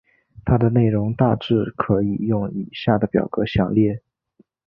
[0.43, 4.01] 它的内容大致可以用以下的表格详列。